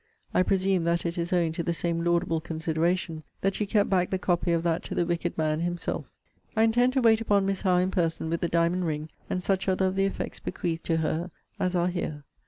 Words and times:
I 0.33 0.41
presume, 0.41 0.83
that 0.85 1.05
it 1.05 1.15
is 1.19 1.31
owing 1.31 1.51
to 1.51 1.61
the 1.61 1.75
same 1.75 2.03
laudable 2.03 2.41
consideration, 2.41 3.21
that 3.41 3.59
you 3.59 3.67
kept 3.67 3.87
back 3.87 4.09
the 4.09 4.17
copy 4.17 4.51
of 4.51 4.63
that 4.63 4.81
to 4.85 4.95
the 4.95 5.05
wicked 5.05 5.37
man 5.37 5.59
himself. 5.59 6.09
I 6.55 6.63
intend 6.63 6.93
to 6.93 7.01
wait 7.03 7.21
upon 7.21 7.45
Miss 7.45 7.61
Howe 7.61 7.77
in 7.77 7.91
person 7.91 8.27
with 8.27 8.41
the 8.41 8.47
diamond 8.49 8.87
ring, 8.87 9.09
and 9.29 9.43
such 9.43 9.67
other 9.67 9.85
of 9.85 9.95
the 9.95 10.05
effects 10.05 10.39
bequeathed 10.39 10.85
to 10.85 10.97
her 10.97 11.29
as 11.59 11.75
are 11.75 11.89
here. 11.89 12.23